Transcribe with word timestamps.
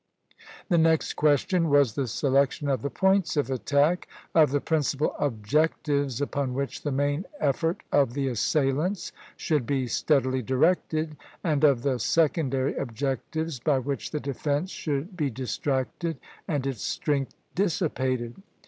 The 0.69 0.79
next 0.79 1.13
question 1.13 1.69
was 1.69 1.93
the 1.93 2.07
selection 2.07 2.67
of 2.69 2.81
the 2.81 2.89
points 2.89 3.37
of 3.37 3.51
attack 3.51 4.07
of 4.33 4.49
the 4.49 4.59
principal 4.59 5.13
objectives 5.19 6.19
upon 6.19 6.55
which 6.55 6.81
the 6.81 6.91
main 6.91 7.25
effort 7.39 7.83
of 7.91 8.15
the 8.15 8.27
assailants 8.29 9.11
should 9.37 9.67
be 9.67 9.85
steadily 9.85 10.41
directed, 10.41 11.17
and 11.43 11.63
of 11.63 11.83
the 11.83 11.99
secondary 11.99 12.75
objectives 12.77 13.59
by 13.59 13.77
which 13.77 14.09
the 14.09 14.19
defence 14.19 14.71
should 14.71 15.15
be 15.15 15.29
distracted 15.29 16.17
and 16.47 16.65
its 16.65 16.81
strength 16.81 17.35
dissipated. 17.53 18.41